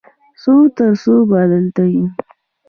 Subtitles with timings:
[0.41, 2.05] څو تر څو به دلته یو؟